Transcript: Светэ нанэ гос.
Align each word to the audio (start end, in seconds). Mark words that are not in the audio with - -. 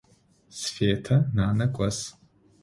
Светэ 0.61 1.15
нанэ 1.35 1.65
гос. 1.75 1.99